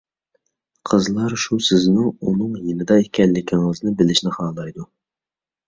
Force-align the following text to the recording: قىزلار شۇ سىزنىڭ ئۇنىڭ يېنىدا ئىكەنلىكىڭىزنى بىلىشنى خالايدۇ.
قىزلار 0.89 1.35
شۇ 1.43 1.57
سىزنىڭ 1.67 2.09
ئۇنىڭ 2.09 2.57
يېنىدا 2.71 2.99
ئىكەنلىكىڭىزنى 3.05 3.97
بىلىشنى 4.03 4.37
خالايدۇ. 4.41 4.91